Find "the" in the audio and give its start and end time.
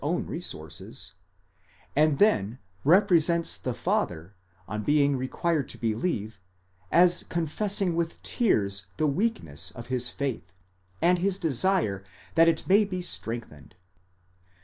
3.55-3.71, 8.97-9.05